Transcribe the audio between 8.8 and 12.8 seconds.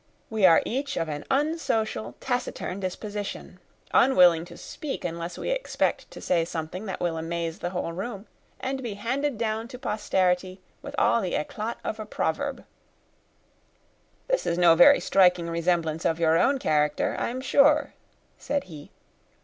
be handed down to posterity with all the éclat of a proverb."